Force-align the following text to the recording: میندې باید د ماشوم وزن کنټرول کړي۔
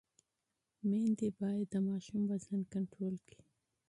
میندې 0.89 1.27
باید 1.39 1.67
د 1.73 1.75
ماشوم 1.87 2.21
وزن 2.31 2.59
کنټرول 2.73 3.15
کړي۔ 3.27 3.41